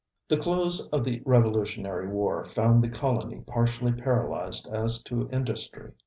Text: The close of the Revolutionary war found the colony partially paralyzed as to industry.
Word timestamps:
The 0.29 0.37
close 0.37 0.87
of 0.87 1.03
the 1.03 1.21
Revolutionary 1.27 2.07
war 2.07 2.43
found 2.43 2.83
the 2.83 2.89
colony 2.89 3.41
partially 3.45 3.93
paralyzed 3.93 4.67
as 4.73 5.03
to 5.03 5.29
industry. 5.31 5.91